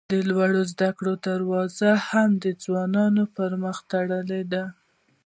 [0.11, 4.63] د لوړو زده کړو دروازې هم د ځوانانو پر مخ تړلي دي.